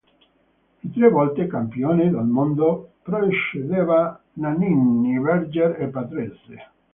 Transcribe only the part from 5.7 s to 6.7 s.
e Patrese.